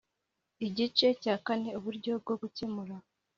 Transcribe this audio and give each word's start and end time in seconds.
Igice 0.67 1.07
cya 1.23 1.35
kane 1.45 1.69
Uburyo 1.79 2.11
bwo 2.21 2.35
gukemura 2.41 2.95